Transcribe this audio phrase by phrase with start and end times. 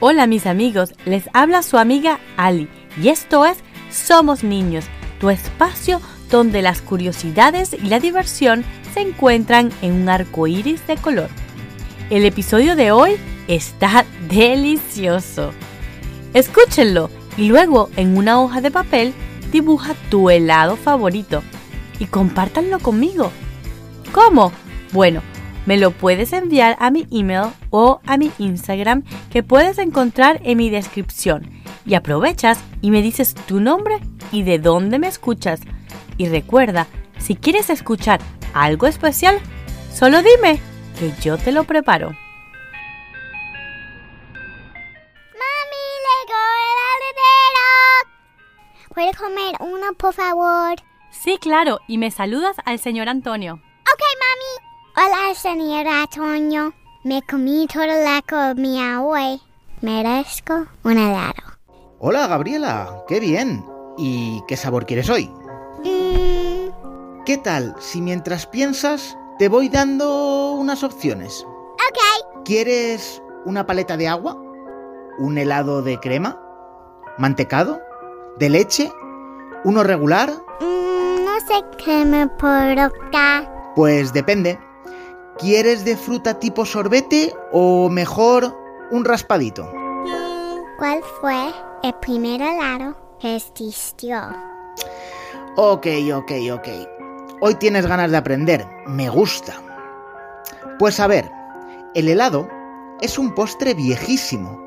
[0.00, 2.68] Hola mis amigos, les habla su amiga Ali
[3.02, 3.58] y esto es
[3.90, 4.84] Somos Niños,
[5.18, 8.64] tu espacio donde las curiosidades y la diversión
[8.94, 11.28] se encuentran en un arco iris de color.
[12.10, 13.16] El episodio de hoy
[13.48, 15.50] está delicioso.
[16.32, 19.12] Escúchenlo y luego en una hoja de papel
[19.50, 21.42] dibuja tu helado favorito
[21.98, 23.32] y compártanlo conmigo.
[24.12, 24.52] ¿Cómo?
[24.92, 25.22] Bueno,
[25.68, 30.56] me lo puedes enviar a mi email o a mi Instagram que puedes encontrar en
[30.56, 31.50] mi descripción.
[31.84, 33.98] Y aprovechas y me dices tu nombre
[34.32, 35.60] y de dónde me escuchas.
[36.16, 36.86] Y recuerda,
[37.18, 38.18] si quieres escuchar
[38.54, 39.38] algo especial,
[39.92, 40.58] solo dime
[40.98, 42.06] que yo te lo preparo.
[42.06, 42.22] Mami,
[46.06, 47.68] llegó el aledero.
[48.94, 50.76] ¿Puede comer uno, por favor?
[51.10, 53.60] Sí, claro, y me saludas al señor Antonio.
[55.00, 56.74] Hola, señor Antonio.
[57.04, 59.40] Me comí toda la comida hoy.
[59.80, 61.34] Merezco un helado.
[62.00, 63.04] Hola, Gabriela.
[63.06, 63.64] Qué bien.
[63.96, 65.30] ¿Y qué sabor quieres hoy?
[65.84, 71.46] Mm, ¿Qué tal si mientras piensas te voy dando unas opciones?
[71.46, 72.42] ok.
[72.44, 74.36] ¿Quieres una paleta de agua?
[75.18, 76.42] ¿Un helado de crema?
[77.18, 77.80] ¿Mantecado?
[78.40, 78.90] ¿De leche?
[79.62, 80.28] ¿Uno regular?
[80.60, 83.48] Mm, no sé qué me provoca.
[83.76, 84.58] Pues depende.
[85.38, 88.58] ¿Quieres de fruta tipo sorbete o mejor
[88.90, 89.70] un raspadito?
[90.78, 91.52] ¿Cuál fue
[91.84, 94.18] el primer helado que existió?
[95.56, 96.68] Ok, ok, ok.
[97.40, 98.66] Hoy tienes ganas de aprender.
[98.88, 99.54] Me gusta.
[100.80, 101.30] Pues a ver,
[101.94, 102.48] el helado
[103.00, 104.60] es un postre viejísimo.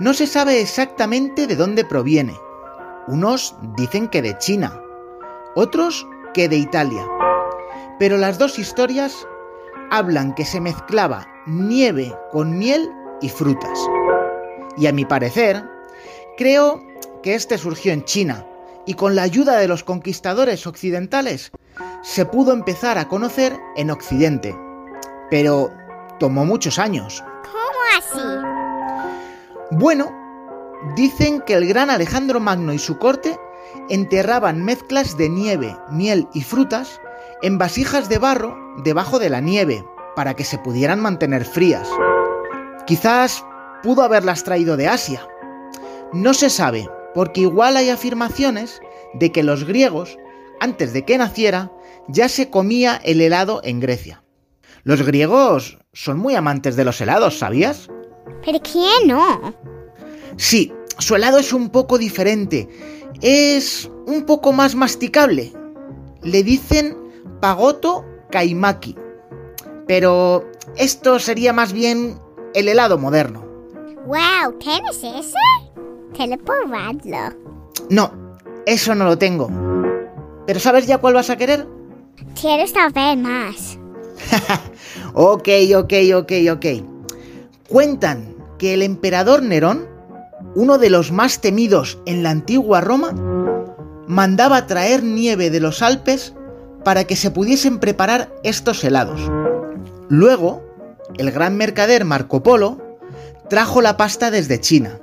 [0.00, 2.36] No se sabe exactamente de dónde proviene.
[3.06, 4.80] Unos dicen que de China,
[5.54, 7.06] otros que de Italia.
[8.00, 9.26] Pero las dos historias
[9.90, 12.88] hablan que se mezclaba nieve con miel
[13.20, 13.78] y frutas.
[14.76, 15.62] Y a mi parecer,
[16.36, 16.82] creo
[17.22, 18.46] que este surgió en China
[18.86, 21.50] y con la ayuda de los conquistadores occidentales
[22.02, 24.56] se pudo empezar a conocer en Occidente.
[25.30, 25.70] Pero
[26.18, 27.22] tomó muchos años.
[27.42, 28.18] ¿Cómo así?
[29.72, 30.10] Bueno,
[30.96, 33.38] dicen que el gran Alejandro Magno y su corte
[33.88, 37.00] enterraban mezclas de nieve, miel y frutas
[37.42, 39.84] en vasijas de barro debajo de la nieve
[40.14, 41.88] para que se pudieran mantener frías.
[42.86, 43.44] Quizás
[43.82, 45.26] pudo haberlas traído de Asia.
[46.12, 48.80] No se sabe, porque igual hay afirmaciones
[49.14, 50.18] de que los griegos,
[50.60, 51.72] antes de que naciera,
[52.08, 54.22] ya se comía el helado en Grecia.
[54.82, 57.88] Los griegos son muy amantes de los helados, ¿sabías?
[58.44, 59.54] ¿Pero quién no?
[60.36, 62.68] Sí, su helado es un poco diferente.
[63.20, 65.52] Es un poco más masticable.
[66.22, 66.96] Le dicen
[67.40, 68.96] pagoto kaimaki.
[69.86, 70.44] Pero
[70.76, 72.18] esto sería más bien
[72.54, 73.44] el helado moderno.
[74.06, 75.34] Wow, ¿quién es ese?
[76.16, 77.36] Teleporarlo.
[77.88, 78.12] No,
[78.66, 79.50] eso no lo tengo.
[80.46, 81.66] ¿Pero sabes ya cuál vas a querer?
[82.40, 83.78] Quiero saber más.
[85.12, 86.66] Ok, ok, ok, ok.
[87.68, 89.88] Cuentan que el emperador Nerón,
[90.54, 93.12] uno de los más temidos en la antigua Roma,
[94.06, 96.34] mandaba traer nieve de los Alpes
[96.84, 99.20] para que se pudiesen preparar estos helados.
[100.08, 100.62] Luego,
[101.16, 102.98] el gran mercader Marco Polo
[103.48, 104.98] trajo la pasta desde China.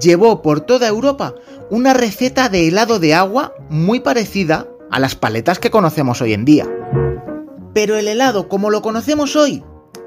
[0.00, 1.34] Llevó por toda Europa
[1.70, 6.44] una receta de helado de agua muy parecida a las paletas que conocemos hoy en
[6.44, 6.66] día.
[7.74, 9.64] Pero el helado como lo conocemos hoy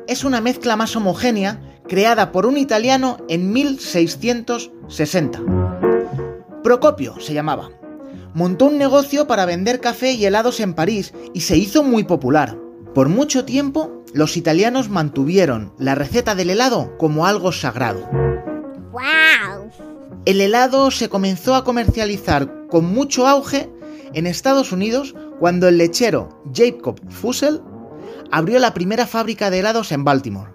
[0.07, 5.41] es una mezcla más homogénea creada por un italiano en 1660.
[6.63, 7.80] Procopio se llamaba.
[8.33, 12.57] Montó un negocio para vender café y helados en París y se hizo muy popular.
[12.93, 18.09] Por mucho tiempo, los italianos mantuvieron la receta del helado como algo sagrado.
[18.91, 19.71] Wow.
[20.25, 23.69] El helado se comenzó a comercializar con mucho auge
[24.13, 27.61] en Estados Unidos cuando el lechero Jacob Fussell
[28.31, 30.51] abrió la primera fábrica de helados en Baltimore.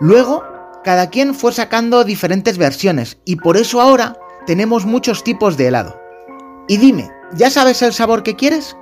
[0.00, 0.42] Luego,
[0.84, 6.01] cada quien fue sacando diferentes versiones y por eso ahora tenemos muchos tipos de helado.
[6.68, 8.76] Y dime, ¿ya sabes el sabor que quieres?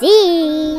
[0.00, 0.76] Sí.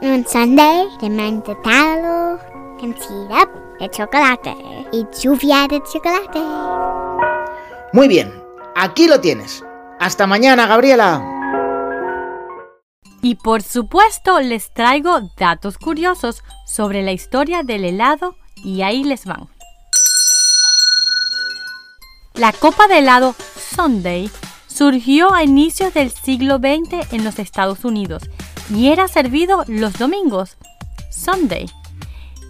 [0.00, 2.38] Un sundae de mantecado
[2.78, 3.48] con syrup
[3.80, 4.54] de chocolate
[4.92, 6.40] y lluvia de chocolate.
[7.92, 8.32] Muy bien,
[8.76, 9.64] aquí lo tienes.
[9.98, 11.34] Hasta mañana, Gabriela.
[13.20, 19.24] Y por supuesto les traigo datos curiosos sobre la historia del helado y ahí les
[19.24, 19.48] van.
[22.34, 24.30] La copa de helado Sunday
[24.78, 28.30] surgió a inicios del siglo XX en los Estados Unidos
[28.72, 30.56] y era servido los domingos,
[31.10, 31.68] Sunday.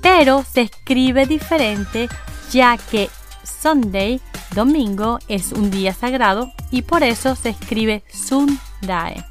[0.03, 2.07] Pero se escribe diferente
[2.51, 3.09] ya que
[3.43, 4.21] Sunday,
[4.55, 9.25] domingo, es un día sagrado y por eso se escribe Sunday.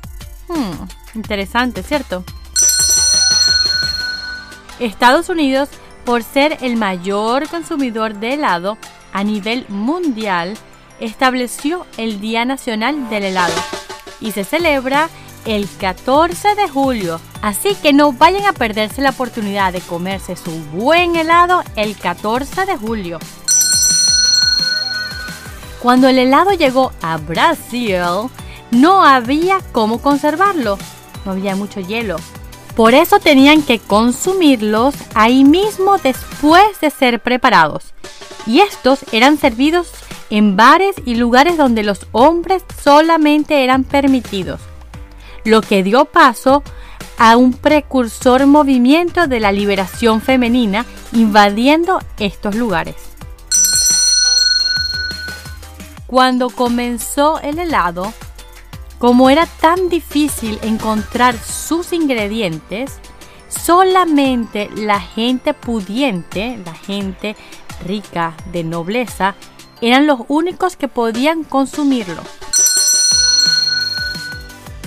[0.48, 2.24] Hmm, interesante, ¿cierto?
[4.80, 5.70] Estados Unidos,
[6.04, 8.76] por ser el mayor consumidor de helado
[9.14, 10.58] a nivel mundial,
[11.00, 13.54] estableció el Día Nacional del Helado
[14.20, 15.10] y se celebra
[15.46, 17.20] el 14 de julio.
[17.42, 22.66] Así que no vayan a perderse la oportunidad de comerse su buen helado el 14
[22.66, 23.20] de julio.
[25.82, 28.02] Cuando el helado llegó a Brasil,
[28.72, 30.78] no había cómo conservarlo.
[31.24, 32.18] No había mucho hielo.
[32.76, 37.94] Por eso tenían que consumirlos ahí mismo después de ser preparados.
[38.46, 39.90] Y estos eran servidos
[40.30, 44.60] en bares y lugares donde los hombres solamente eran permitidos,
[45.44, 46.64] lo que dio paso
[47.18, 52.96] a un precursor movimiento de la liberación femenina invadiendo estos lugares.
[56.06, 58.14] Cuando comenzó el helado,
[59.00, 63.00] como era tan difícil encontrar sus ingredientes,
[63.50, 67.36] solamente la gente pudiente, la gente
[67.86, 69.36] rica de nobleza,
[69.82, 72.22] eran los únicos que podían consumirlo.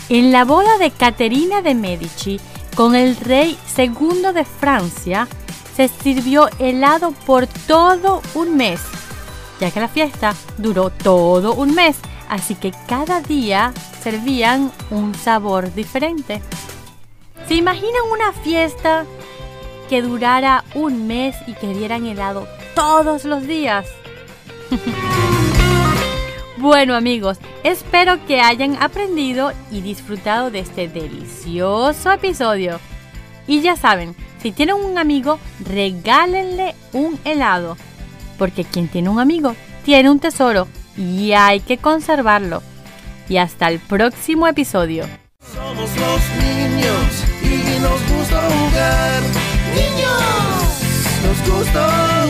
[0.09, 2.41] En la boda de Caterina de Medici
[2.75, 5.29] con el rey segundo de Francia,
[5.77, 8.81] se sirvió helado por todo un mes,
[9.61, 11.97] ya que la fiesta duró todo un mes,
[12.29, 13.73] así que cada día
[14.03, 16.43] servían un sabor diferente.
[17.47, 19.05] ¿Se imaginan una fiesta
[19.89, 23.87] que durara un mes y que dieran helado todos los días?
[26.59, 32.81] bueno amigos, espero que hayan aprendido y disfrutado de este delicioso episodio.
[33.47, 35.39] Y ya saben, si tienen un amigo,
[35.69, 37.77] regálenle un helado.
[38.39, 42.63] Porque quien tiene un amigo tiene un tesoro y hay que conservarlo.
[43.29, 45.05] Y hasta el próximo episodio.
[45.55, 49.23] Somos los niños y nos gusta jugar.
[49.75, 50.83] Niños,
[51.25, 52.30] nos gusta